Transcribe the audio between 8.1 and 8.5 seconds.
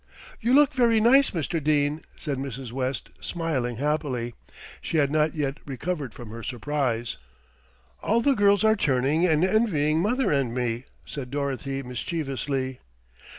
the